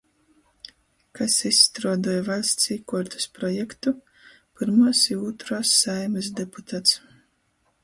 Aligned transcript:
Kas 1.19 1.35
izstruoduoj 1.49 2.15
vaļsts 2.29 2.71
īkuortys 2.77 3.29
projektu, 3.37 3.95
pyrmuos 4.57 5.05
i 5.13 5.21
ūtruos 5.29 5.77
Saeimys 5.85 6.35
deputats. 6.43 6.99